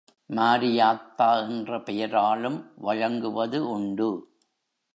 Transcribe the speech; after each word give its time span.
மாரியாத்தா 0.29 1.47
என்ற 1.47 1.79
பெயராலும் 1.79 2.71
வழங்குவது 2.75 3.69
உண்டு. 3.69 4.09